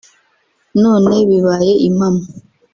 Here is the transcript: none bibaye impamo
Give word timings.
none 0.83 1.15
bibaye 1.29 1.71
impamo 1.87 2.23